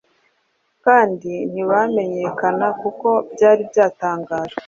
[0.85, 4.59] kandi ntibamenyekana, kuko byari byatangajwe